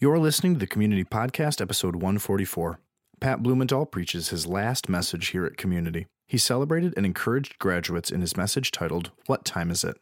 [0.00, 2.78] You're listening to the Community Podcast, episode 144.
[3.18, 6.06] Pat Bloemendaal preaches his last message here at Community.
[6.28, 9.96] He celebrated and encouraged graduates in his message titled, What Time Is It?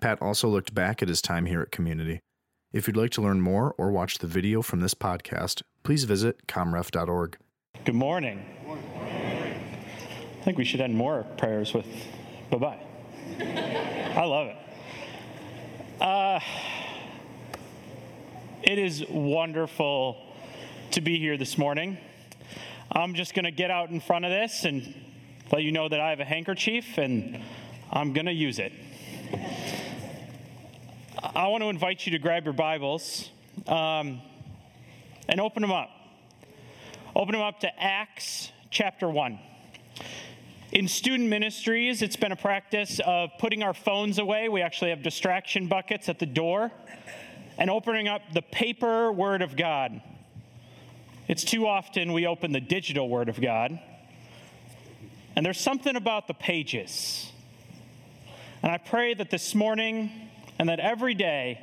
[0.00, 2.20] Pat also looked back at his time here at Community.
[2.72, 6.46] If you'd like to learn more or watch the video from this podcast, please visit
[6.46, 7.36] comref.org.
[7.84, 8.44] Good morning.
[8.70, 11.86] I think we should end more prayers with
[12.48, 12.80] bye bye.
[13.40, 14.56] I love it.
[16.00, 16.38] Uh,
[18.62, 20.16] it is wonderful
[20.92, 21.98] to be here this morning.
[22.92, 24.94] I'm just going to get out in front of this and
[25.50, 27.40] let you know that I have a handkerchief and
[27.90, 28.72] I'm going to use it.
[31.34, 33.30] I want to invite you to grab your Bibles
[33.66, 34.20] um,
[35.28, 35.90] and open them up.
[37.16, 39.40] Open them up to Acts chapter 1.
[40.70, 44.48] In student ministries, it's been a practice of putting our phones away.
[44.48, 46.70] We actually have distraction buckets at the door
[47.58, 50.00] and opening up the paper Word of God.
[51.28, 53.78] It's too often we open the digital Word of God,
[55.36, 57.30] and there's something about the pages.
[58.62, 60.10] And I pray that this morning
[60.58, 61.60] and that every day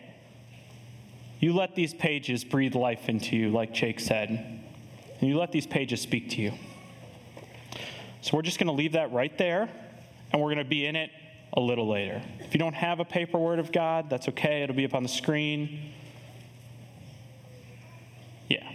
[1.40, 5.68] you let these pages breathe life into you, like Jake said, and you let these
[5.68, 6.54] pages speak to you.
[8.22, 9.70] So we're just going to leave that right there,
[10.32, 11.12] and we're going to be in it
[11.54, 12.22] a little later.
[12.40, 14.64] If you don't have a paper word of God, that's okay.
[14.64, 15.94] It'll be up on the screen.
[18.48, 18.72] Yeah.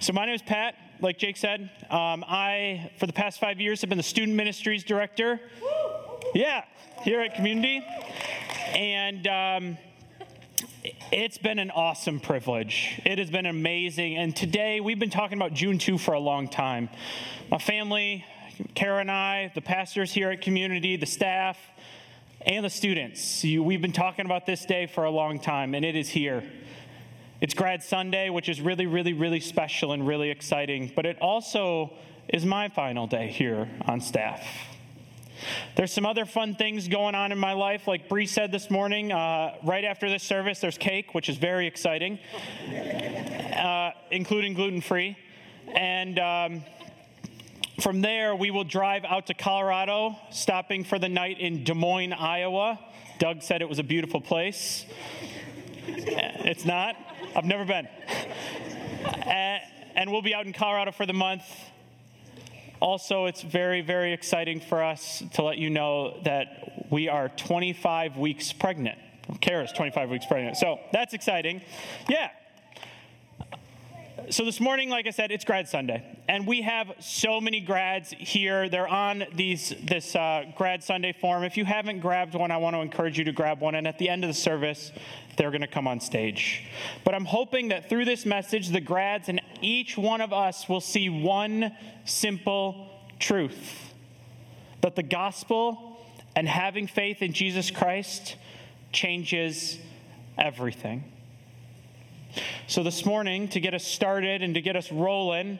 [0.00, 0.74] So my name is Pat.
[1.00, 4.84] Like Jake said, um, I, for the past five years, have been the student ministries
[4.84, 5.40] director.
[6.34, 6.64] Yeah,
[7.02, 7.84] here at Community.
[8.74, 9.78] And um,
[11.12, 13.00] it's been an awesome privilege.
[13.04, 14.16] It has been amazing.
[14.16, 16.88] And today, we've been talking about June 2 for a long time.
[17.50, 18.24] My family,
[18.74, 21.58] Kara and I, the pastors here at Community, the staff,
[22.42, 23.42] and the students.
[23.42, 26.42] we've been talking about this day for a long time, and it is here.
[27.40, 31.92] It's Grad Sunday, which is really, really, really special and really exciting, but it also
[32.28, 34.46] is my final day here on staff.
[35.76, 37.88] There's some other fun things going on in my life.
[37.88, 41.66] Like Bree said this morning, uh, right after this service, there's cake, which is very
[41.66, 42.18] exciting,
[42.68, 45.16] uh, including gluten free.
[45.74, 46.64] And um,
[47.80, 52.12] from there, we will drive out to Colorado, stopping for the night in Des Moines,
[52.12, 52.78] Iowa.
[53.18, 54.86] Doug said it was a beautiful place.
[55.88, 56.96] Eh, it's not.
[57.34, 57.88] I've never been.
[59.26, 59.58] Eh,
[59.96, 61.42] and we'll be out in Colorado for the month.
[62.80, 68.16] Also, it's very, very exciting for us to let you know that we are 25
[68.18, 68.98] weeks pregnant.
[69.40, 70.56] Kara's 25 weeks pregnant.
[70.56, 71.62] So that's exciting.
[72.08, 72.30] Yeah,
[74.30, 78.10] so this morning, like I said, it's Grad Sunday, and we have so many grads
[78.10, 78.68] here.
[78.68, 81.42] They're on these this uh, Grad Sunday form.
[81.42, 83.74] If you haven't grabbed one, I want to encourage you to grab one.
[83.74, 84.92] And at the end of the service,
[85.36, 86.64] they're going to come on stage.
[87.04, 90.80] But I'm hoping that through this message, the grads and each one of us will
[90.80, 93.92] see one simple truth:
[94.80, 95.98] that the gospel
[96.36, 98.36] and having faith in Jesus Christ
[98.92, 99.78] changes
[100.38, 101.13] everything.
[102.66, 105.58] So, this morning, to get us started and to get us rolling,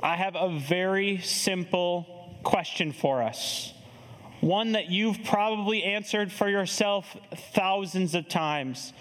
[0.00, 3.72] I have a very simple question for us.
[4.40, 7.16] One that you've probably answered for yourself
[7.52, 8.92] thousands of times,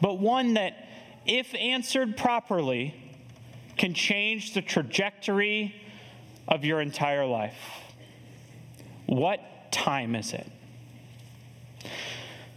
[0.00, 0.88] but one that,
[1.24, 2.94] if answered properly,
[3.78, 5.74] can change the trajectory
[6.46, 7.56] of your entire life.
[9.06, 9.40] What
[9.72, 10.46] time is it?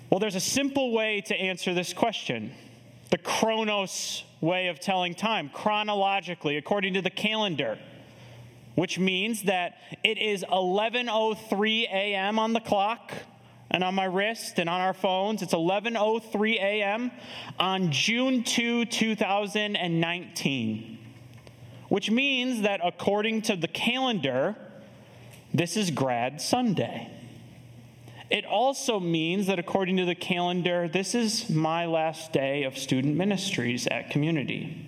[0.09, 2.53] Well, there's a simple way to answer this question
[3.09, 7.77] the chronos way of telling time, chronologically, according to the calendar,
[8.75, 12.39] which means that it is 11:03 a.m.
[12.39, 13.13] on the clock
[13.71, 15.41] and on my wrist and on our phones.
[15.41, 17.11] It's 11:03 a.m.
[17.59, 20.99] on June 2, 2019.
[21.89, 24.55] Which means that according to the calendar,
[25.53, 27.11] this is grad Sunday.
[28.29, 33.15] It also means that according to the calendar, this is my last day of student
[33.15, 34.85] ministries at Community.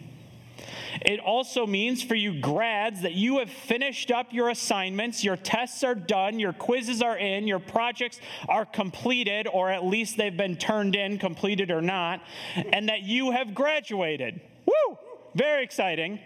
[1.01, 5.83] It also means for you grads that you have finished up your assignments, your tests
[5.83, 8.19] are done, your quizzes are in, your projects
[8.49, 12.21] are completed, or at least they've been turned in, completed or not,
[12.55, 14.41] and that you have graduated.
[14.65, 14.97] Woo!
[15.35, 16.19] Very exciting.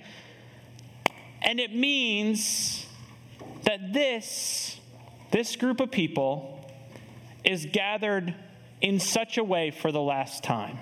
[1.42, 2.86] And it means
[3.64, 4.80] that this,
[5.32, 6.61] this group of people,
[7.44, 8.36] is gathered
[8.82, 10.78] in such a way for the last time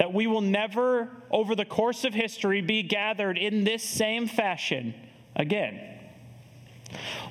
[0.00, 4.94] that we will never, over the course of history, be gathered in this same fashion
[5.36, 5.78] again.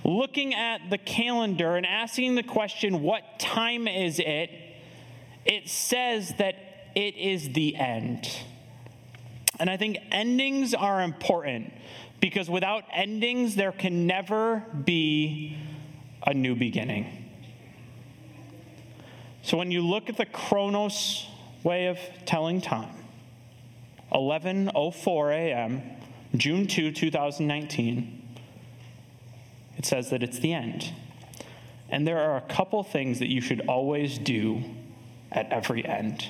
[0.03, 4.51] Looking at the calendar and asking the question, what time is it?
[5.45, 6.55] It says that
[6.93, 8.29] it is the end.
[9.59, 11.73] And I think endings are important
[12.19, 15.57] because without endings, there can never be
[16.25, 17.18] a new beginning.
[19.41, 21.27] So when you look at the Chronos
[21.63, 22.95] way of telling time,
[24.11, 25.81] 11:04 a.m.,
[26.35, 28.37] June 2, 2019,
[29.77, 30.93] it says that it's the end.
[31.89, 34.63] And there are a couple things that you should always do
[35.31, 36.27] at every end.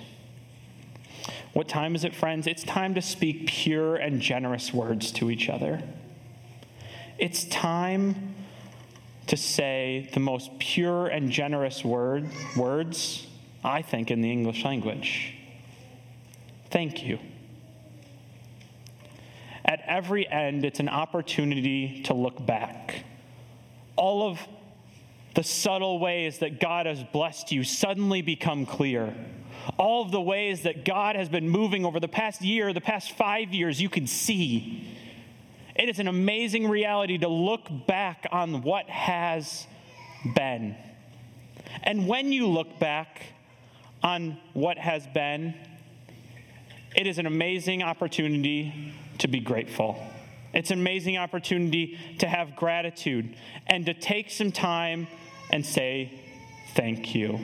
[1.54, 2.48] What time is it, friends?
[2.48, 5.82] It's time to speak pure and generous words to each other.
[7.18, 8.36] It's time
[9.30, 12.28] to say the most pure and generous word,
[12.58, 13.28] words,
[13.64, 15.36] I think, in the English language.
[16.72, 17.20] Thank you.
[19.64, 23.04] At every end, it's an opportunity to look back.
[23.96, 24.40] All of
[25.36, 29.14] the subtle ways that God has blessed you suddenly become clear.
[29.78, 33.12] All of the ways that God has been moving over the past year, the past
[33.12, 34.88] five years, you can see.
[35.80, 39.66] It is an amazing reality to look back on what has
[40.36, 40.76] been.
[41.84, 43.22] And when you look back
[44.04, 45.54] on what has been,
[46.98, 49.98] it is an amazing opportunity to be grateful.
[50.54, 55.08] It's an amazing opportunity to have gratitude and to take some time
[55.50, 56.12] and say
[56.76, 57.40] thank you.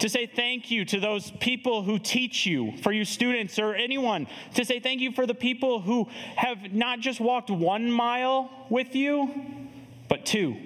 [0.00, 4.26] To say thank you to those people who teach you, for you students or anyone.
[4.54, 8.94] To say thank you for the people who have not just walked one mile with
[8.94, 9.30] you,
[10.08, 10.56] but two.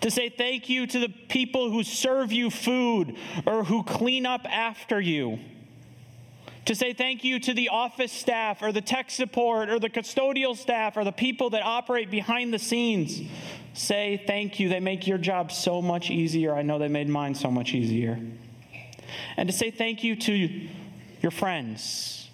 [0.00, 4.44] To say thank you to the people who serve you food or who clean up
[4.44, 5.38] after you
[6.68, 10.54] to say thank you to the office staff or the tech support or the custodial
[10.54, 13.22] staff or the people that operate behind the scenes.
[13.78, 14.68] Say thank you.
[14.68, 16.52] They make your job so much easier.
[16.52, 18.18] I know they made mine so much easier.
[19.36, 20.68] And to say thank you to
[21.22, 22.28] your friends,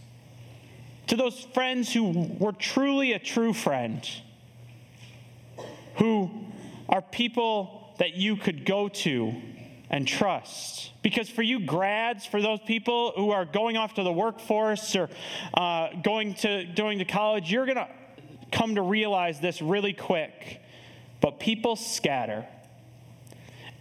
[1.09, 4.09] to those friends who were truly a true friend,
[5.97, 6.31] who
[6.89, 9.35] are people that you could go to
[9.91, 10.93] and trust.
[11.03, 15.11] Because for you grads, for those people who are going off to the workforce or
[15.53, 17.89] uh, going to going to college, you're going to
[18.51, 20.63] come to realize this really quick.
[21.25, 22.45] But people scatter.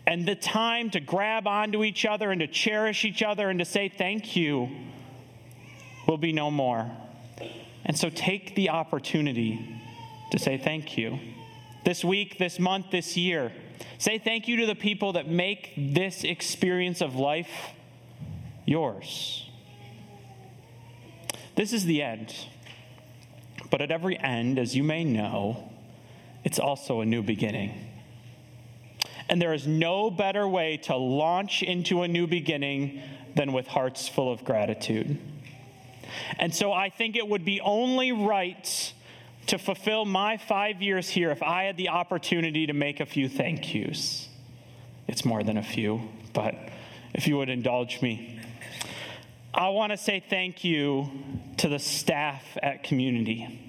[0.07, 3.65] And the time to grab onto each other and to cherish each other and to
[3.65, 4.69] say thank you
[6.07, 6.89] will be no more.
[7.83, 9.81] And so take the opportunity
[10.31, 11.19] to say thank you.
[11.83, 13.51] This week, this month, this year,
[13.97, 17.71] Say thank you to the people that make this experience of life
[18.65, 19.49] yours.
[21.55, 22.33] This is the end.
[23.69, 25.72] But at every end, as you may know,
[26.43, 27.73] it's also a new beginning.
[29.29, 33.01] And there is no better way to launch into a new beginning
[33.35, 35.17] than with hearts full of gratitude.
[36.37, 38.93] And so I think it would be only right
[39.47, 43.27] to fulfill my five years here if I had the opportunity to make a few
[43.27, 44.29] thank yous.
[45.07, 46.01] It's more than a few,
[46.33, 46.55] but
[47.13, 48.39] if you would indulge me.
[49.53, 51.09] I want to say thank you
[51.57, 53.59] to the staff at Community,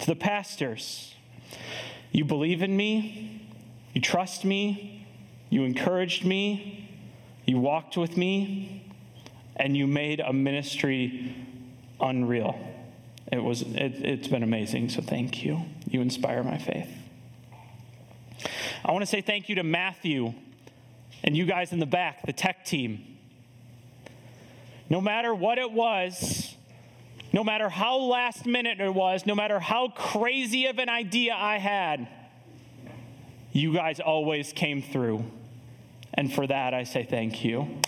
[0.00, 1.14] to the pastors.
[2.12, 3.42] You believe in me,
[3.94, 5.06] you trust me,
[5.48, 6.88] you encouraged me,
[7.44, 8.84] you walked with me,
[9.56, 11.34] and you made a ministry
[12.00, 12.58] unreal.
[13.30, 15.62] It was, it, it's been amazing, so thank you.
[15.86, 16.88] You inspire my faith.
[18.84, 20.32] I want to say thank you to Matthew
[21.22, 23.18] and you guys in the back, the tech team.
[24.88, 26.49] No matter what it was,
[27.32, 31.58] no matter how last minute it was, no matter how crazy of an idea I
[31.58, 32.08] had,
[33.52, 35.24] you guys always came through.
[36.14, 37.80] And for that, I say thank you.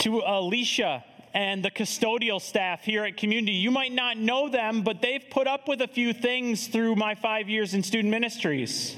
[0.00, 3.52] to Alicia and the custodial staff here at Community.
[3.52, 7.14] You might not know them, but they've put up with a few things through my
[7.14, 8.96] five years in student ministries.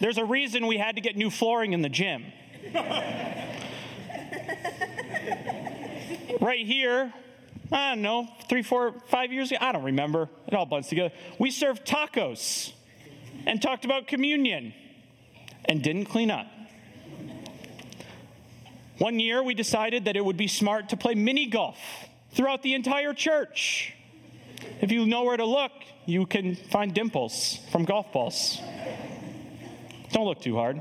[0.00, 2.24] There's a reason we had to get new flooring in the gym.
[6.40, 7.12] right here,
[7.72, 10.28] I don't know, three, four, five years ago, I don't remember.
[10.46, 11.14] It all blends together.
[11.38, 12.72] We served tacos
[13.46, 14.74] and talked about communion
[15.64, 16.46] and didn't clean up.
[18.98, 21.78] One year, we decided that it would be smart to play mini golf
[22.32, 23.92] throughout the entire church.
[24.80, 25.72] If you know where to look,
[26.06, 28.58] you can find dimples from golf balls.
[30.12, 30.80] Don't look too hard.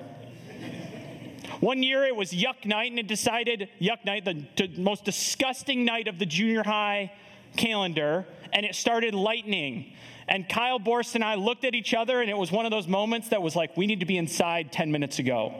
[1.59, 6.07] One year it was yuck night, and it decided yuck night, the, most disgusting night
[6.07, 7.11] of the junior high
[7.55, 9.93] calendar and it started lightning.
[10.27, 12.87] And Kyle Borst and I looked at each other, and it was one of those
[12.87, 15.53] moments that was like, we need to be inside 10 minutes ago.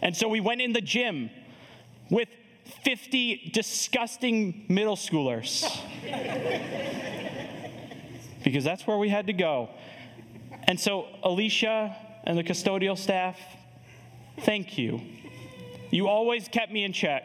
[0.00, 1.28] And so we went in the gym
[2.08, 2.28] with
[2.84, 5.68] 50 disgusting middle schoolers.
[8.44, 9.70] because that's where we had to go.
[10.64, 13.38] And so, Alicia and the custodial staff,
[14.40, 15.00] thank you.
[15.90, 17.22] You always kept me in check,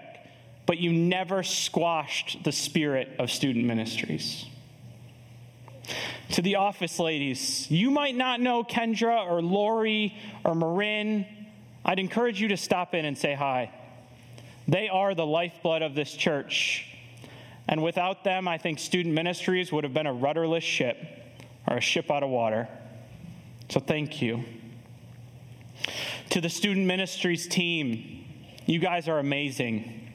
[0.65, 4.45] but you never squashed the spirit of student ministries.
[6.33, 10.15] To the office ladies, you might not know Kendra or Lori
[10.45, 11.25] or Marin.
[11.83, 13.73] I'd encourage you to stop in and say hi.
[14.67, 16.87] They are the lifeblood of this church.
[17.67, 20.97] And without them, I think student ministries would have been a rudderless ship
[21.67, 22.67] or a ship out of water.
[23.69, 24.43] So thank you.
[26.29, 28.20] To the student ministries team,
[28.71, 30.07] you guys are amazing.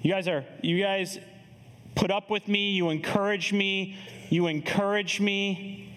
[0.00, 1.18] You guys are, you guys
[1.94, 3.98] put up with me, you encourage me,
[4.30, 5.94] you encourage me.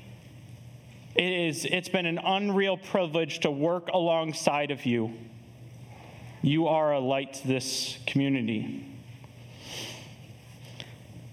[1.15, 5.13] It is, it's been an unreal privilege to work alongside of you.
[6.41, 8.85] You are a light to this community.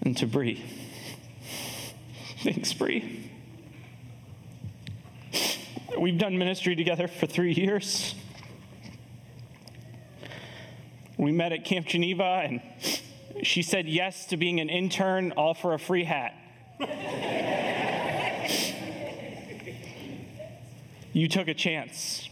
[0.01, 0.63] And to Bree.
[2.41, 3.29] Thanks, Bree.
[5.99, 8.14] We've done ministry together for three years.
[11.25, 12.61] We met at Camp Geneva, and
[13.41, 16.35] she said yes to being an intern, all for a free hat.
[21.13, 22.29] you took a chance.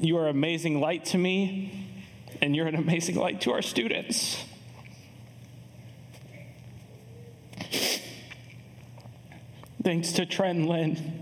[0.00, 1.88] You are an amazing light to me,
[2.40, 4.44] and you're an amazing light to our students.
[9.84, 11.21] Thanks to Trent Lynn.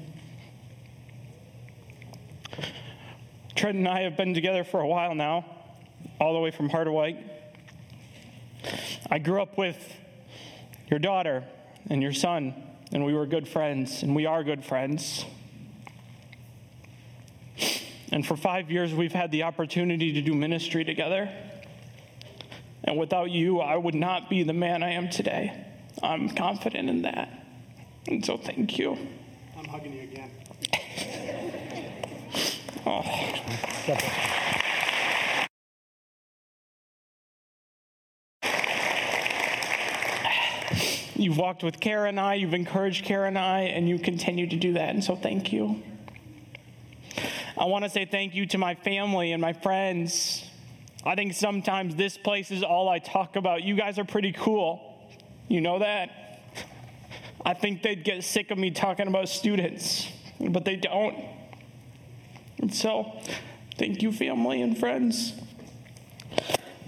[3.61, 5.45] Trent and I have been together for a while now,
[6.19, 7.23] all the way from Harderwyk.
[9.11, 9.77] I grew up with
[10.89, 11.45] your daughter
[11.91, 12.55] and your son,
[12.91, 15.27] and we were good friends, and we are good friends.
[18.11, 21.31] And for five years, we've had the opportunity to do ministry together.
[22.85, 25.67] And without you, I would not be the man I am today.
[26.03, 27.29] I'm confident in that.
[28.07, 28.97] And so thank you.
[29.55, 30.31] I'm hugging you again.
[32.91, 33.01] Oh.
[41.15, 44.57] You've walked with Kara and I, you've encouraged Kara and I, and you continue to
[44.57, 44.95] do that.
[44.95, 45.83] And so thank you.
[47.59, 50.43] I want to say thank you to my family and my friends.
[51.05, 53.63] I think sometimes this place is all I talk about.
[53.63, 54.81] You guys are pretty cool.
[55.49, 56.11] You know that?
[57.45, 60.09] I think they'd get sick of me talking about students,
[60.41, 61.17] but they don't.
[62.61, 63.19] And so,
[63.79, 65.33] thank you, family and friends.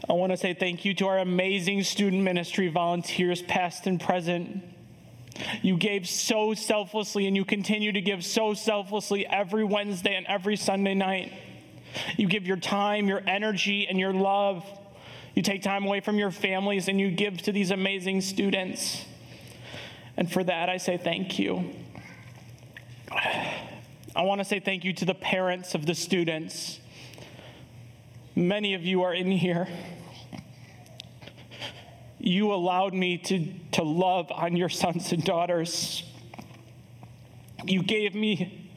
[0.08, 4.62] I want to say thank you to our amazing student ministry volunteers, past and present.
[5.62, 10.56] You gave so selflessly, and you continue to give so selflessly every Wednesday and every
[10.56, 11.32] Sunday night.
[12.16, 14.64] You give your time, your energy, and your love.
[15.34, 19.04] You take time away from your families and you give to these amazing students.
[20.16, 21.74] And for that, I say thank you.
[24.14, 26.78] I want to say thank you to the parents of the students.
[28.34, 29.68] Many of you are in here
[32.22, 36.04] you allowed me to, to love on your sons and daughters.
[37.64, 38.70] You gave me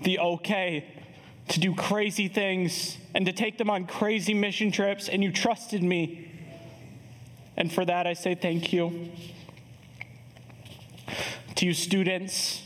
[0.00, 1.02] the okay
[1.48, 5.82] to do crazy things and to take them on crazy mission trips, and you trusted
[5.82, 6.32] me.
[7.58, 9.10] And for that, I say thank you.
[11.56, 12.62] To you, students,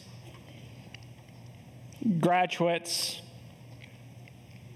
[2.20, 3.20] graduates,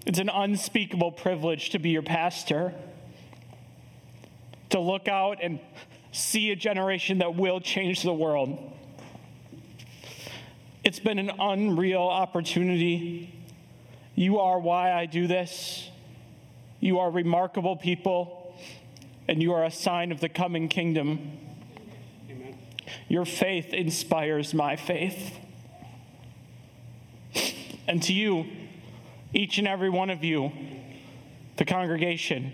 [0.05, 2.73] it's an unspeakable privilege to be your pastor
[4.69, 5.59] to look out and
[6.11, 8.73] see a generation that will change the world.
[10.83, 13.33] It's been an unreal opportunity.
[14.13, 15.89] You are why I do this.
[16.79, 18.55] You are remarkable people,
[19.27, 21.39] and you are a sign of the coming kingdom.
[22.29, 22.57] Amen.
[23.07, 25.39] Your faith inspires my faith.
[27.87, 28.45] And to you,
[29.33, 30.51] each and every one of you,
[31.57, 32.53] the congregation,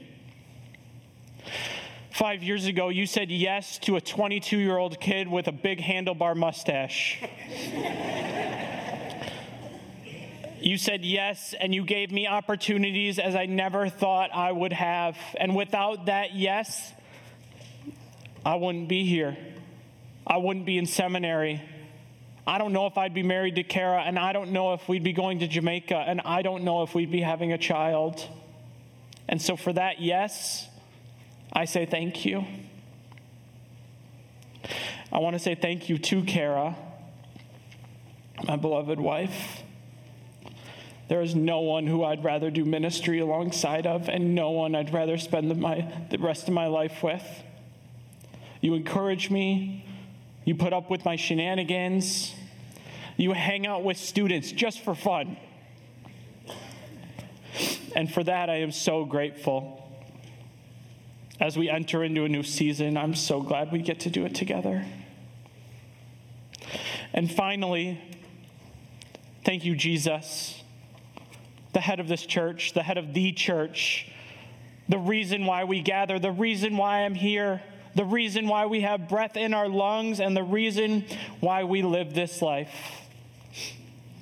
[2.11, 5.79] Five years ago, you said yes to a 22 year old kid with a big
[5.79, 7.23] handlebar mustache.
[10.59, 15.17] you said yes, and you gave me opportunities as I never thought I would have.
[15.39, 16.93] And without that yes,
[18.45, 19.37] I wouldn't be here.
[20.27, 21.61] I wouldn't be in seminary.
[22.45, 25.03] I don't know if I'd be married to Kara, and I don't know if we'd
[25.03, 28.27] be going to Jamaica, and I don't know if we'd be having a child.
[29.27, 30.67] And so, for that, yes,
[31.53, 32.45] I say thank you.
[35.11, 36.75] I want to say thank you to Kara,
[38.47, 39.61] my beloved wife.
[41.09, 44.93] There is no one who I'd rather do ministry alongside of, and no one I'd
[44.93, 47.23] rather spend the, my, the rest of my life with.
[48.61, 49.85] You encourage me.
[50.45, 52.33] You put up with my shenanigans.
[53.17, 55.37] You hang out with students just for fun.
[57.95, 59.77] And for that, I am so grateful.
[61.39, 64.35] As we enter into a new season, I'm so glad we get to do it
[64.35, 64.85] together.
[67.13, 67.99] And finally,
[69.43, 70.61] thank you, Jesus
[71.73, 74.07] the head of this church, the head of the church,
[74.89, 77.61] the reason why we gather, the reason why I'm here,
[77.95, 81.05] the reason why we have breath in our lungs, and the reason
[81.39, 82.73] why we live this life.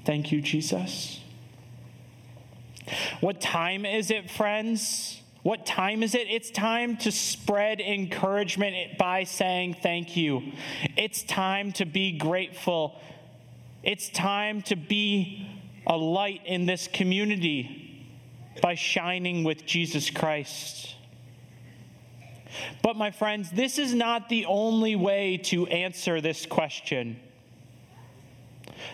[0.05, 1.19] Thank you, Jesus.
[3.21, 5.21] What time is it, friends?
[5.43, 6.27] What time is it?
[6.29, 10.51] It's time to spread encouragement by saying thank you.
[10.97, 12.99] It's time to be grateful.
[13.83, 15.47] It's time to be
[15.87, 18.05] a light in this community
[18.61, 20.95] by shining with Jesus Christ.
[22.81, 27.19] But, my friends, this is not the only way to answer this question.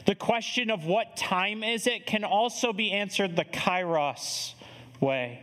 [0.05, 4.53] The question of what time is it can also be answered the kairos
[4.99, 5.41] way.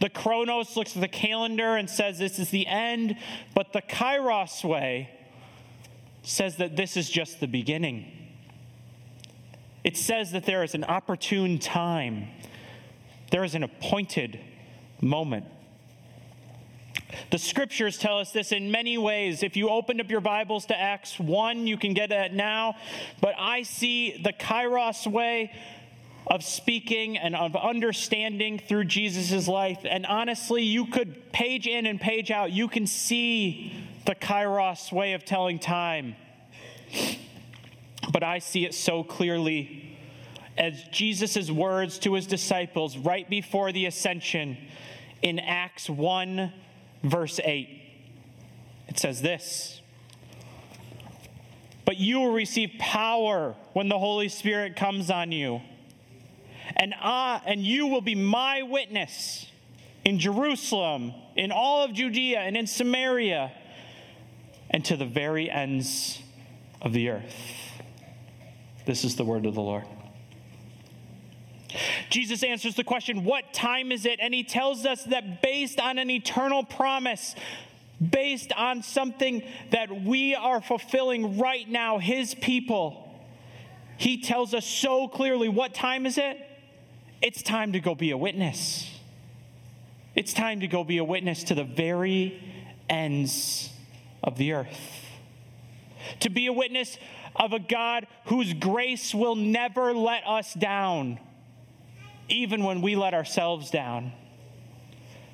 [0.00, 3.16] The chronos looks at the calendar and says this is the end,
[3.54, 5.10] but the kairos way
[6.22, 8.10] says that this is just the beginning.
[9.84, 12.28] It says that there is an opportune time,
[13.30, 14.40] there is an appointed
[15.00, 15.46] moment.
[17.30, 19.42] The scriptures tell us this in many ways.
[19.42, 22.76] If you opened up your Bibles to Acts 1, you can get it now.
[23.20, 25.52] But I see the Kairos way
[26.26, 29.80] of speaking and of understanding through Jesus' life.
[29.84, 33.72] And honestly, you could page in and page out, you can see
[34.06, 36.16] the Kairos way of telling time
[38.12, 39.96] but I see it so clearly
[40.56, 44.56] as Jesus' words to his disciples right before the ascension
[45.22, 46.52] in Acts 1,
[47.02, 47.68] verse 8.
[48.88, 49.80] It says this
[51.84, 55.60] But you will receive power when the Holy Spirit comes on you.
[56.76, 59.46] And, I, and you will be my witness
[60.04, 63.52] in Jerusalem, in all of Judea, and in Samaria,
[64.70, 66.22] and to the very ends
[66.80, 67.34] of the earth.
[68.86, 69.84] This is the word of the Lord.
[72.08, 74.18] Jesus answers the question, What time is it?
[74.20, 77.34] And he tells us that based on an eternal promise,
[78.00, 83.08] based on something that we are fulfilling right now, his people,
[83.96, 86.38] he tells us so clearly what time is it?
[87.20, 88.90] It's time to go be a witness.
[90.14, 92.42] It's time to go be a witness to the very
[92.88, 93.70] ends
[94.22, 95.06] of the earth.
[96.20, 96.98] To be a witness
[97.36, 101.20] of a God whose grace will never let us down,
[102.30, 104.12] even when we let ourselves down.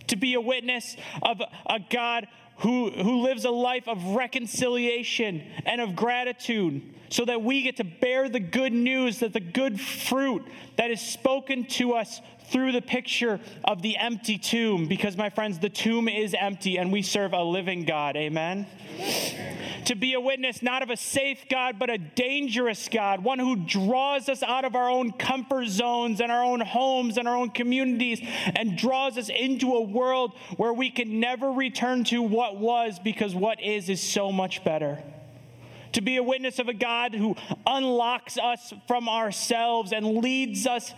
[0.09, 2.29] To be a witness of a God
[2.59, 7.85] who, who lives a life of reconciliation and of gratitude, so that we get to
[7.85, 10.45] bear the good news that the good fruit
[10.77, 14.87] that is spoken to us through the picture of the empty tomb.
[14.87, 18.17] Because, my friends, the tomb is empty and we serve a living God.
[18.17, 18.67] Amen?
[18.99, 19.57] Amen
[19.87, 23.57] to be a witness not of a safe God, but a dangerous God, one who
[23.57, 27.51] draws us out of our own comfort zones and our own homes and our own
[27.51, 28.21] communities
[28.57, 33.35] and draws us into a world where we can never return to what was because
[33.35, 35.03] what is is so much better.
[35.93, 40.93] To be a witness of a God who unlocks us from ourselves and leads us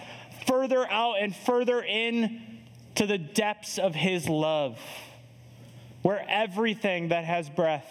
[0.48, 2.40] further out and further in
[2.96, 4.78] to the depths of his love,
[6.02, 7.88] where everything that has breath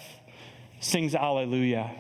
[0.82, 1.92] sings Alleluia.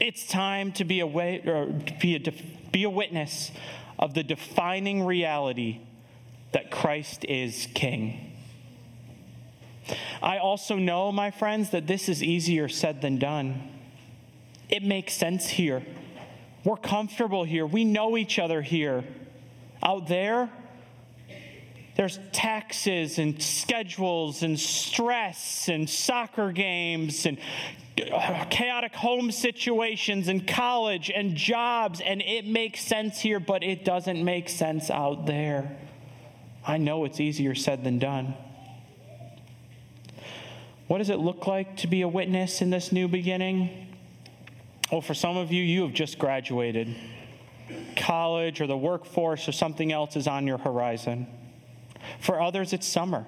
[0.00, 1.66] It's time to be a, or
[2.00, 3.50] be, a, be a witness
[3.98, 5.80] of the defining reality
[6.52, 8.32] that Christ is King.
[10.22, 13.70] I also know, my friends, that this is easier said than done.
[14.68, 15.84] It makes sense here.
[16.64, 17.66] We're comfortable here.
[17.66, 19.04] We know each other here.
[19.82, 20.50] Out there,
[21.96, 27.38] there's taxes and schedules and stress and soccer games and
[28.50, 34.24] chaotic home situations and college and jobs, and it makes sense here, but it doesn't
[34.24, 35.76] make sense out there.
[36.66, 38.34] I know it's easier said than done.
[40.88, 43.83] What does it look like to be a witness in this new beginning?
[44.94, 46.94] Well, for some of you, you have just graduated.
[47.96, 51.26] College or the workforce or something else is on your horizon.
[52.20, 53.26] For others, it's summer.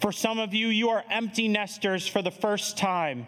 [0.00, 3.26] For some of you, you are empty nesters for the first time.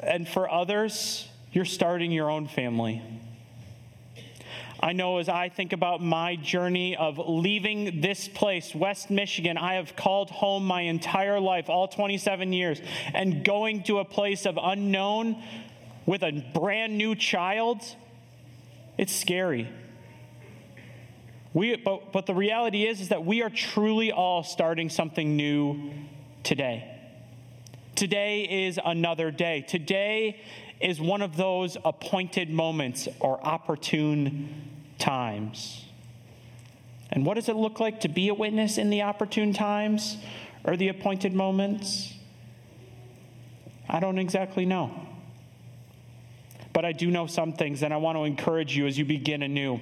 [0.00, 3.02] And for others, you're starting your own family.
[4.80, 9.74] I know as I think about my journey of leaving this place, West Michigan, I
[9.74, 12.80] have called home my entire life, all 27 years,
[13.12, 15.42] and going to a place of unknown
[16.06, 17.82] with a brand new child,
[18.96, 19.68] it's scary.
[21.52, 25.92] We, but, but the reality is, is that we are truly all starting something new
[26.44, 26.94] today.
[27.96, 29.62] Today is another day.
[29.66, 30.40] Today
[30.80, 35.84] is one of those appointed moments or opportune times.
[37.10, 40.16] And what does it look like to be a witness in the opportune times
[40.64, 42.14] or the appointed moments?
[43.88, 44.92] I don't exactly know.
[46.72, 49.42] But I do know some things, and I want to encourage you as you begin
[49.42, 49.80] anew.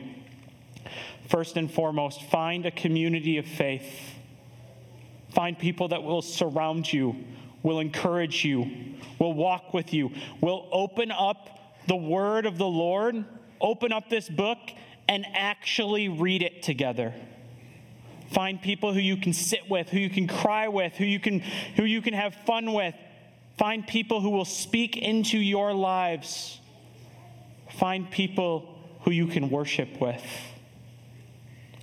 [1.29, 4.15] First and foremost, find a community of faith.
[5.31, 7.17] Find people that will surround you,
[7.67, 8.71] will encourage you,
[9.19, 13.25] will walk with you, will open up the word of the Lord,
[13.61, 14.59] open up this book,
[15.09, 17.13] and actually read it together.
[18.31, 21.41] Find people who you can sit with, who you can cry with, who you can,
[21.75, 22.95] who you can have fun with.
[23.59, 26.61] Find people who will speak into your lives.
[27.69, 30.23] Find people who you can worship with.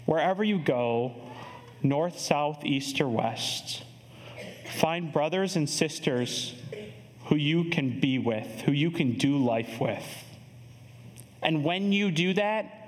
[0.05, 1.13] Wherever you go,
[1.81, 3.83] north, south, east, or west,
[4.73, 6.55] find brothers and sisters
[7.25, 10.05] who you can be with, who you can do life with.
[11.41, 12.83] And when you do that,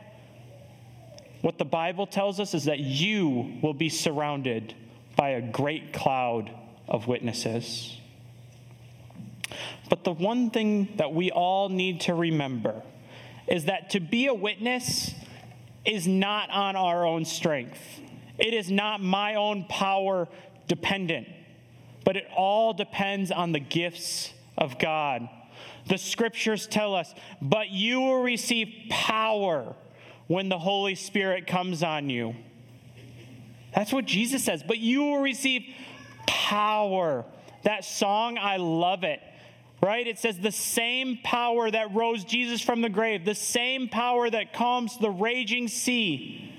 [1.41, 4.73] what the Bible tells us is that you will be surrounded
[5.15, 6.49] by a great cloud
[6.87, 7.97] of witnesses.
[9.89, 12.81] But the one thing that we all need to remember
[13.47, 15.13] is that to be a witness
[15.85, 17.79] is not on our own strength.
[18.39, 20.27] It is not my own power
[20.67, 21.27] dependent,
[22.05, 25.27] but it all depends on the gifts of God.
[25.87, 29.75] The scriptures tell us, but you will receive power
[30.27, 32.35] when the Holy Spirit comes on you.
[33.75, 34.63] That's what Jesus says.
[34.63, 35.63] But you will receive
[36.25, 37.25] power.
[37.63, 39.19] That song, I love it.
[39.81, 40.07] Right?
[40.07, 44.53] It says the same power that rose Jesus from the grave, the same power that
[44.53, 46.53] calms the raging sea,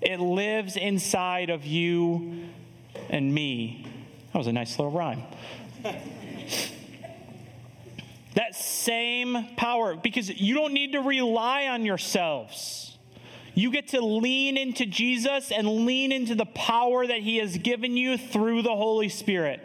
[0.00, 2.48] it lives inside of you
[3.08, 3.91] and me.
[4.32, 5.22] That was a nice little rhyme.
[8.34, 12.96] that same power, because you don't need to rely on yourselves.
[13.54, 17.96] You get to lean into Jesus and lean into the power that He has given
[17.96, 19.60] you through the Holy Spirit.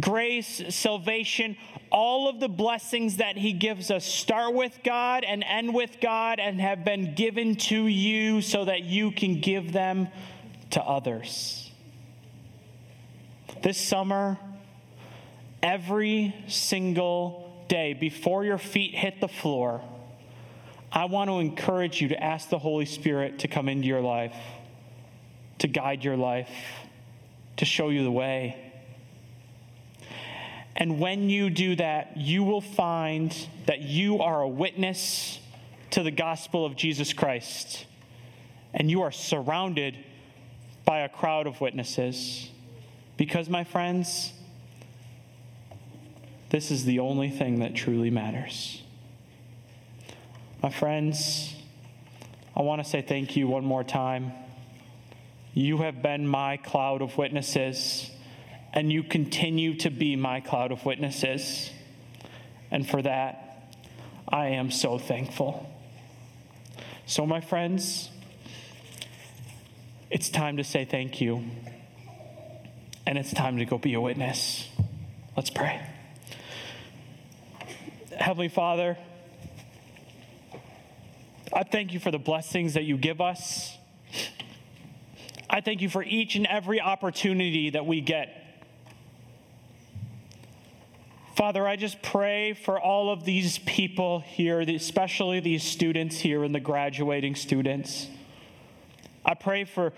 [0.00, 1.56] Grace, salvation,
[1.92, 6.40] all of the blessings that He gives us start with God and end with God
[6.40, 10.08] and have been given to you so that you can give them
[10.70, 11.61] to others.
[13.62, 14.38] This summer,
[15.62, 19.80] every single day before your feet hit the floor,
[20.90, 24.34] I want to encourage you to ask the Holy Spirit to come into your life,
[25.60, 26.50] to guide your life,
[27.58, 28.72] to show you the way.
[30.74, 33.32] And when you do that, you will find
[33.66, 35.38] that you are a witness
[35.90, 37.86] to the gospel of Jesus Christ.
[38.74, 39.96] And you are surrounded
[40.84, 42.50] by a crowd of witnesses.
[43.16, 44.32] Because, my friends,
[46.50, 48.82] this is the only thing that truly matters.
[50.62, 51.54] My friends,
[52.54, 54.32] I want to say thank you one more time.
[55.54, 58.10] You have been my cloud of witnesses,
[58.72, 61.70] and you continue to be my cloud of witnesses.
[62.70, 63.74] And for that,
[64.28, 65.68] I am so thankful.
[67.06, 68.10] So, my friends,
[70.10, 71.44] it's time to say thank you,
[73.06, 74.68] and it's time to go be a witness.
[75.36, 75.80] Let's pray.
[78.16, 78.96] Heavenly Father,
[81.52, 83.76] I thank you for the blessings that you give us.
[85.50, 88.38] I thank you for each and every opportunity that we get.
[91.36, 96.54] Father, I just pray for all of these people here, especially these students here and
[96.54, 98.06] the graduating students.
[99.24, 99.92] I pray for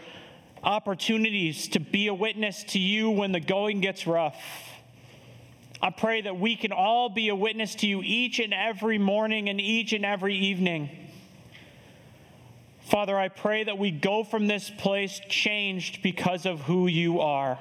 [0.65, 4.41] opportunities to be a witness to you when the going gets rough.
[5.81, 9.49] I pray that we can all be a witness to you each and every morning
[9.49, 10.89] and each and every evening.
[12.87, 17.59] Father, I pray that we go from this place changed because of who you are.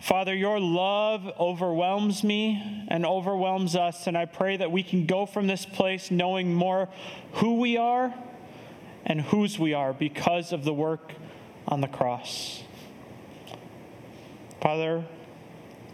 [0.00, 5.24] Father, your love overwhelms me and overwhelms us, and I pray that we can go
[5.24, 6.90] from this place knowing more
[7.32, 8.12] who we are
[9.04, 11.12] and whose we are because of the work
[11.68, 12.62] on the cross.
[14.60, 15.04] Father,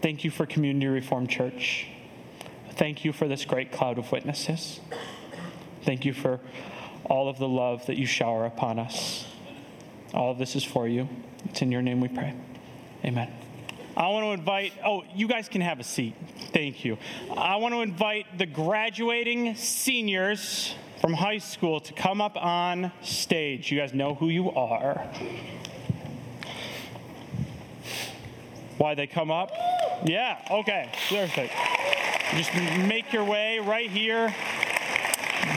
[0.01, 1.87] thank you for Community Reformed Church.
[2.71, 4.79] Thank you for this great cloud of witnesses.
[5.83, 6.39] Thank you for
[7.05, 9.25] all of the love that you shower upon us.
[10.13, 11.09] All of this is for you.
[11.45, 12.33] It's in your name we pray.
[13.03, 13.31] Amen.
[13.97, 16.15] I want to invite, oh, you guys can have a seat.
[16.53, 16.97] Thank you.
[17.35, 23.71] I want to invite the graduating seniors from high school to come up on stage.
[23.71, 25.03] You guys know who you are.
[28.77, 29.51] Why they come up?
[30.05, 31.53] Yeah, okay, perfect.
[32.35, 32.53] Just
[32.87, 34.33] make your way right here.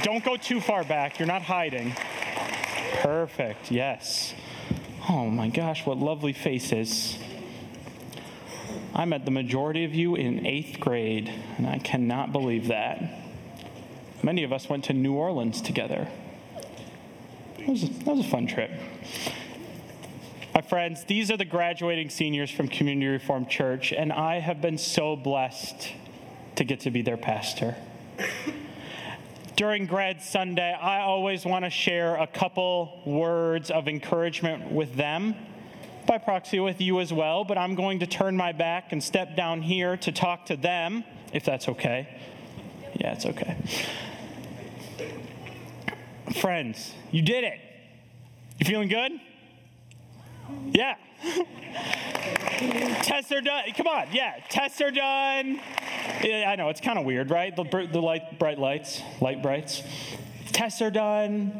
[0.02, 1.94] Don't go too far back, you're not hiding.
[3.02, 4.32] Perfect, yes.
[5.10, 7.18] Oh my gosh, what lovely faces.
[8.94, 13.23] I met the majority of you in eighth grade, and I cannot believe that.
[14.24, 16.08] Many of us went to New Orleans together.
[17.58, 18.70] That was, a, that was a fun trip.
[20.54, 24.78] My friends, these are the graduating seniors from Community Reformed Church, and I have been
[24.78, 25.92] so blessed
[26.56, 27.76] to get to be their pastor.
[29.56, 35.34] During Grad Sunday, I always want to share a couple words of encouragement with them,
[36.06, 39.36] by proxy with you as well, but I'm going to turn my back and step
[39.36, 42.08] down here to talk to them, if that's okay.
[42.94, 43.56] Yeah, it's okay.
[46.32, 47.60] Friends, you did it.
[48.58, 49.12] You feeling good?
[50.70, 50.96] Yeah.
[53.02, 53.64] tests are done.
[53.76, 54.40] Come on, yeah.
[54.48, 55.60] Tests are done.
[56.22, 57.54] Yeah, I know it's kind of weird, right?
[57.54, 59.82] The, the light, bright lights, light brights.
[60.52, 61.52] Tests are done.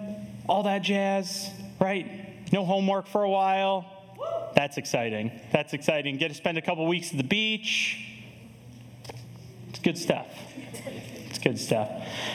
[0.49, 1.51] All that jazz,
[1.81, 2.53] right?
[2.53, 3.91] No homework for a while.
[4.55, 5.33] That's exciting.
[5.53, 6.17] That's exciting.
[6.17, 8.14] Get to spend a couple weeks at the beach.
[9.75, 10.29] It's good stuff
[11.27, 11.91] It's good stuff.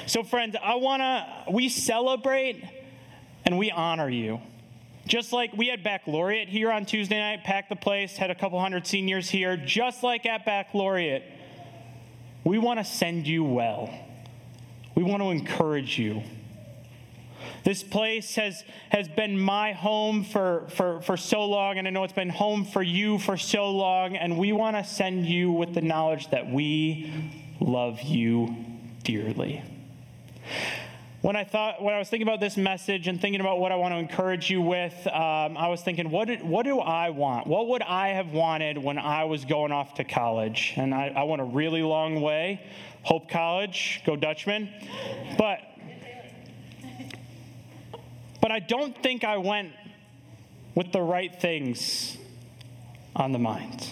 [0.07, 2.61] So, friends, I want to, we celebrate
[3.45, 4.41] and we honor you.
[5.07, 8.59] Just like we had baccalaureate here on Tuesday night, packed the place, had a couple
[8.59, 9.55] hundred seniors here.
[9.55, 11.23] Just like at baccalaureate,
[12.43, 13.89] we want to send you well.
[14.95, 16.21] We want to encourage you.
[17.63, 22.03] This place has, has been my home for, for, for so long, and I know
[22.03, 25.73] it's been home for you for so long, and we want to send you with
[25.73, 27.11] the knowledge that we
[27.59, 28.55] love you
[29.03, 29.63] dearly.
[31.21, 33.75] When I thought, when I was thinking about this message and thinking about what I
[33.75, 37.45] want to encourage you with, um, I was thinking, what, did, what do I want?
[37.45, 40.73] What would I have wanted when I was going off to college?
[40.77, 42.65] And I, I went a really long way.
[43.03, 44.69] Hope College, go Dutchman.
[45.37, 45.59] But,
[48.49, 49.73] but I don't think I went
[50.73, 52.17] with the right things
[53.15, 53.87] on the mind.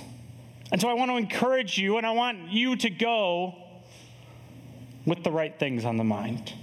[0.72, 3.54] And so I want to encourage you, and I want you to go
[5.06, 6.54] with the right things on the mind.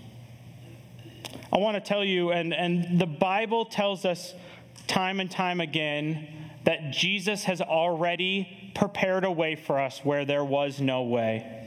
[1.53, 4.35] I want to tell you, and, and the Bible tells us
[4.89, 6.27] time and time again
[6.65, 11.64] that Jesus has already prepared a way for us where there was no way.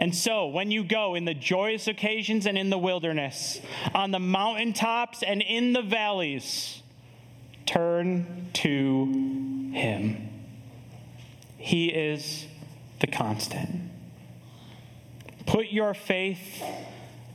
[0.00, 3.60] And so, when you go in the joyous occasions and in the wilderness,
[3.94, 6.82] on the mountaintops and in the valleys,
[7.66, 9.04] turn to
[9.74, 10.30] Him.
[11.58, 12.46] He is
[13.00, 13.90] the constant.
[15.44, 16.64] Put your faith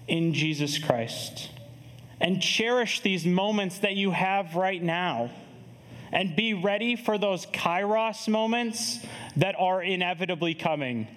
[0.07, 1.51] in Jesus Christ
[2.19, 5.29] and cherish these moments that you have right now.
[6.11, 8.99] And be ready for those kairos moments
[9.35, 11.07] that are inevitably coming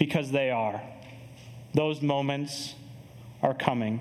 [0.00, 0.80] because they are.
[1.74, 2.74] Those moments
[3.42, 4.00] are coming.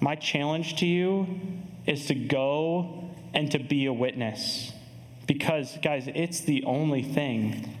[0.00, 1.40] My challenge to you
[1.84, 4.72] is to go and to be a witness.
[5.26, 7.76] Because, guys, it's the only thing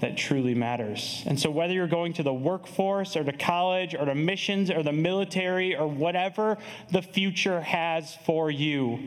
[0.00, 1.22] that truly matters.
[1.26, 4.82] And so, whether you're going to the workforce or to college or to missions or
[4.82, 6.56] the military or whatever
[6.90, 8.98] the future has for you,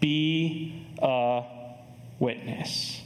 [0.00, 1.44] be a
[2.18, 3.03] witness.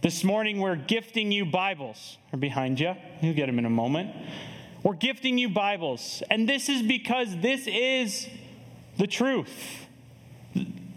[0.00, 2.18] This morning, we're gifting you Bibles.
[2.30, 2.94] They're behind you.
[3.20, 4.14] You'll get them in a moment.
[4.84, 6.22] We're gifting you Bibles.
[6.30, 8.28] And this is because this is
[8.96, 9.86] the truth.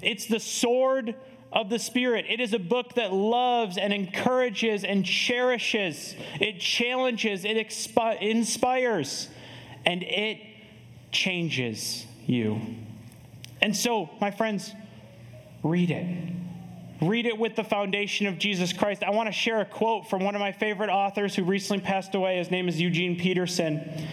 [0.03, 1.15] It's the sword
[1.51, 2.25] of the Spirit.
[2.29, 9.29] It is a book that loves and encourages and cherishes, it challenges, it expi- inspires,
[9.83, 10.37] and it
[11.11, 12.61] changes you.
[13.63, 14.75] And so, my friends,
[15.63, 16.33] read it.
[17.01, 19.03] Read it with the foundation of Jesus Christ.
[19.03, 22.13] I want to share a quote from one of my favorite authors who recently passed
[22.13, 22.37] away.
[22.37, 24.07] His name is Eugene Peterson.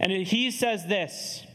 [0.00, 1.46] And he says this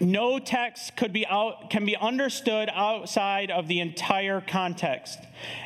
[0.00, 5.18] no text could be out, can be understood outside of the entire context.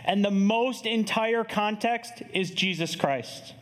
[0.05, 3.55] And the most entire context is Jesus Christ.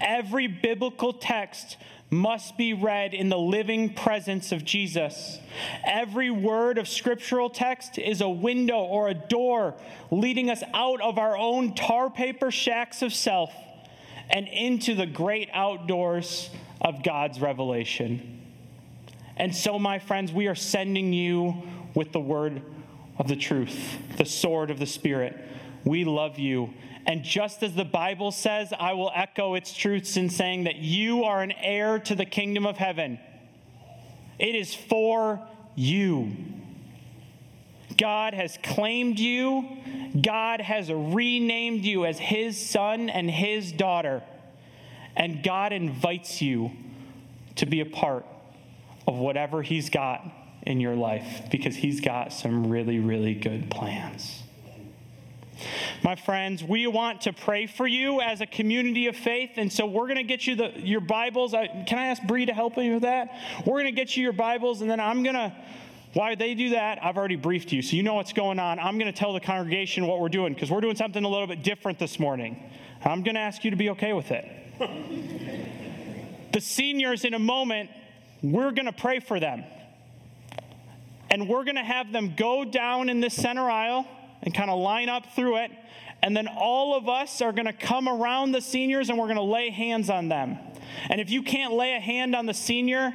[0.00, 1.76] Every biblical text
[2.12, 5.38] must be read in the living presence of Jesus.
[5.82, 9.74] Every word of scriptural text is a window or a door
[10.10, 13.50] leading us out of our own tar paper shacks of self
[14.28, 16.50] and into the great outdoors
[16.82, 18.42] of God's revelation.
[19.38, 21.62] And so, my friends, we are sending you
[21.94, 22.60] with the word
[23.18, 25.42] of the truth, the sword of the Spirit.
[25.84, 26.72] We love you
[27.06, 31.24] and just as the Bible says, I will echo its truths in saying that you
[31.24, 33.18] are an heir to the kingdom of heaven.
[34.38, 35.40] It is for
[35.74, 36.32] you.
[37.98, 39.68] God has claimed you,
[40.20, 44.22] God has renamed you as his son and his daughter,
[45.16, 46.70] and God invites you
[47.56, 48.24] to be a part
[49.06, 50.24] of whatever he's got
[50.62, 54.41] in your life because he's got some really, really good plans.
[56.02, 59.86] My friends, we want to pray for you as a community of faith, and so
[59.86, 61.52] we're going to get you the, your Bibles.
[61.52, 63.30] Can I ask Bree to help me with that?
[63.66, 65.52] We're going to get you your Bibles, and then I'm going to.
[66.14, 68.78] Why they do that, I've already briefed you, so you know what's going on.
[68.78, 71.46] I'm going to tell the congregation what we're doing because we're doing something a little
[71.46, 72.70] bit different this morning.
[73.02, 74.46] I'm going to ask you to be okay with it.
[76.52, 77.88] the seniors, in a moment,
[78.42, 79.64] we're going to pray for them.
[81.30, 84.06] And we're going to have them go down in this center aisle
[84.42, 85.70] and kind of line up through it.
[86.22, 89.36] And then all of us are going to come around the seniors and we're going
[89.36, 90.58] to lay hands on them.
[91.08, 93.12] And if you can't lay a hand on the senior,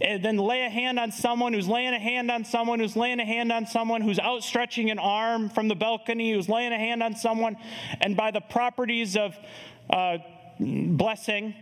[0.00, 3.20] eh, then lay a hand on someone who's laying a hand on someone who's laying
[3.20, 7.02] a hand on someone who's outstretching an arm from the balcony, who's laying a hand
[7.02, 7.56] on someone.
[8.00, 9.34] And by the properties of
[9.88, 10.18] uh,
[10.60, 11.54] blessing,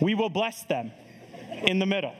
[0.00, 0.90] we will bless them
[1.62, 2.14] in the middle.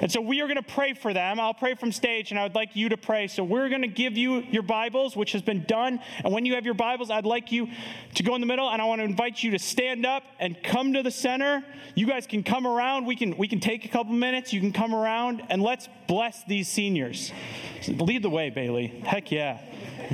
[0.00, 1.38] And so we are going to pray for them.
[1.40, 3.28] I'll pray from stage, and I would like you to pray.
[3.28, 6.00] So we're going to give you your Bibles, which has been done.
[6.24, 7.68] And when you have your Bibles, I'd like you
[8.14, 10.60] to go in the middle, and I want to invite you to stand up and
[10.62, 11.64] come to the center.
[11.94, 13.06] You guys can come around.
[13.06, 14.52] We can we can take a couple minutes.
[14.52, 17.32] You can come around, and let's bless these seniors.
[17.88, 18.88] Lead the way, Bailey.
[19.04, 19.60] Heck yeah,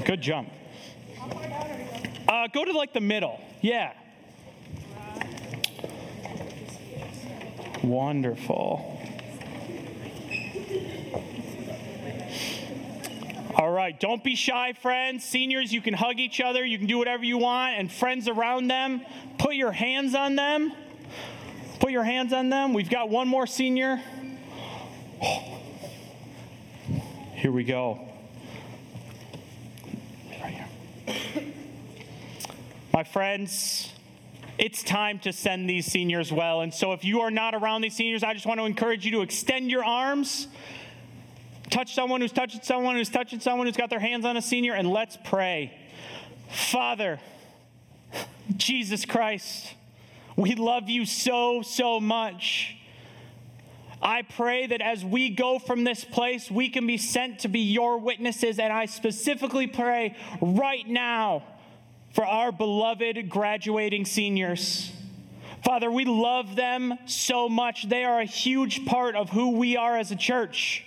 [0.05, 0.51] good jump.
[2.29, 3.41] Uh, go to like the middle.
[3.61, 3.93] Yeah.
[7.83, 9.00] Wonderful.
[13.55, 15.25] All right, don't be shy, friends.
[15.25, 18.69] Seniors, you can hug each other, you can do whatever you want, and friends around
[18.69, 19.03] them,
[19.39, 20.73] put your hands on them.
[21.81, 22.75] Put your hands on them.
[22.75, 24.03] We've got one more senior.
[27.33, 28.07] Here we go.
[32.93, 33.91] My friends,
[34.59, 36.61] it's time to send these seniors well.
[36.61, 39.13] And so if you are not around these seniors, I just want to encourage you
[39.13, 40.49] to extend your arms
[41.71, 44.75] touch someone who's touching someone who's touching someone who's got their hands on a senior,
[44.75, 45.73] and let's pray.
[46.51, 47.21] Father,
[48.57, 49.75] Jesus Christ,
[50.37, 52.77] we love you so, so much.
[54.03, 57.61] I pray that as we go from this place, we can be sent to be
[57.61, 58.59] your witnesses.
[58.59, 61.45] And I specifically pray right now
[62.15, 64.91] for our beloved graduating seniors.
[65.63, 67.89] Father, we love them so much.
[67.89, 70.87] They are a huge part of who we are as a church.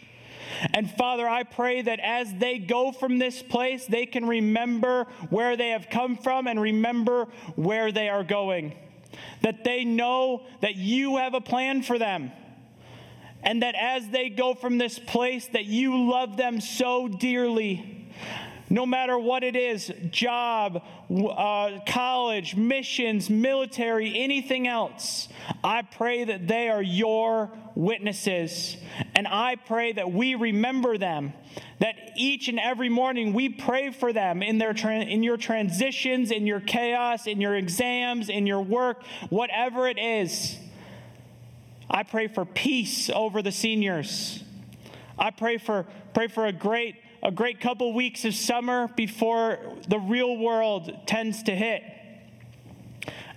[0.73, 5.55] And Father, I pray that as they go from this place, they can remember where
[5.55, 8.75] they have come from and remember where they are going.
[9.41, 12.31] That they know that you have a plan for them.
[13.41, 18.03] And that as they go from this place, that you love them so dearly
[18.73, 25.29] no matter what it is job, uh, college, missions, military, anything else.
[25.63, 28.77] I pray that they are your witnesses.
[29.15, 31.33] And I pray that we remember them,
[31.79, 36.31] that each and every morning we pray for them in, their tra- in your transitions,
[36.31, 40.57] in your chaos, in your exams, in your work, whatever it is.
[41.89, 44.43] I pray for peace over the seniors.
[45.19, 46.95] I pray for, pray for a great
[47.25, 51.81] a great couple weeks of summer before the real world tends to hit.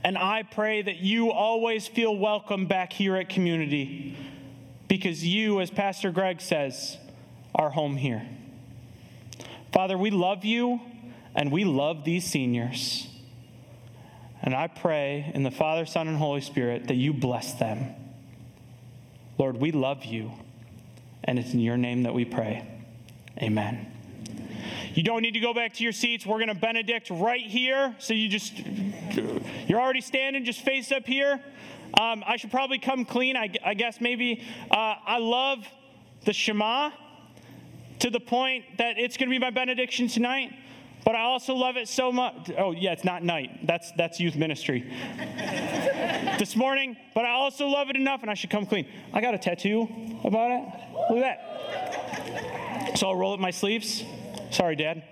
[0.02, 4.16] And I pray that you always feel welcome back here at Community
[4.88, 6.98] because you, as Pastor Greg says,
[7.54, 8.26] are home here.
[9.72, 10.80] Father, we love you
[11.34, 13.06] and we love these seniors.
[14.42, 17.94] And I pray in the Father, Son, and Holy Spirit that you bless them.
[19.38, 20.32] Lord, we love you,
[21.24, 22.66] and it's in your name that we pray.
[23.42, 23.92] Amen.
[24.96, 26.24] You don't need to go back to your seats.
[26.24, 27.94] We're going to benedict right here.
[27.98, 28.54] So you just,
[29.68, 31.38] you're already standing, just face up here.
[32.00, 33.36] Um, I should probably come clean.
[33.36, 35.66] I, I guess maybe uh, I love
[36.24, 36.92] the Shema
[37.98, 40.54] to the point that it's going to be my benediction tonight.
[41.04, 42.50] but I also love it so much.
[42.56, 43.66] Oh, yeah, it's not night.
[43.66, 44.90] That's, that's youth ministry.
[46.38, 48.86] this morning, but I also love it enough, and I should come clean.
[49.12, 49.88] I got a tattoo
[50.24, 50.64] about it.
[51.10, 51.38] Look at
[52.86, 52.98] that.
[52.98, 54.02] So I'll roll up my sleeves.
[54.56, 55.02] Sorry, Dad.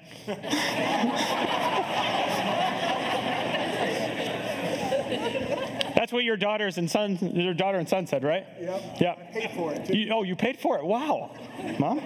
[5.94, 8.46] That's what your daughters and son, your daughter and son said, right?
[8.58, 8.82] Yep.
[9.02, 9.10] Yeah.
[9.12, 9.84] I paid for it.
[9.84, 9.98] Too.
[9.98, 10.84] You, oh, you paid for it?
[10.86, 11.36] Wow.
[11.78, 12.00] Mom?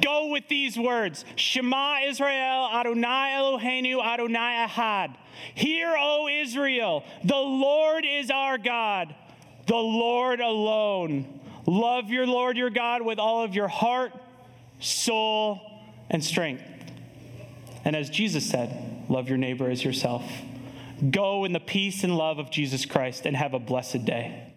[0.00, 5.16] Go with these words Shema Israel, Adonai Eloheinu, Adonai Ahad.
[5.56, 9.16] Hear, O Israel, the Lord is our God,
[9.66, 11.40] the Lord alone.
[11.66, 14.12] Love your Lord your God with all of your heart,
[14.84, 15.60] soul,
[16.10, 16.62] and strength.
[17.84, 20.24] And as Jesus said, love your neighbor as yourself.
[21.10, 24.53] Go in the peace and love of Jesus Christ and have a blessed day.